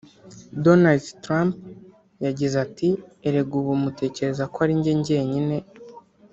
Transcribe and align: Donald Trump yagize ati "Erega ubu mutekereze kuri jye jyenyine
Donald 0.63 1.03
Trump 1.23 1.53
yagize 2.25 2.55
ati 2.65 2.89
"Erega 3.27 3.53
ubu 3.61 3.73
mutekereze 3.83 4.43
kuri 4.53 4.71
jye 4.83 4.93
jyenyine 5.05 5.57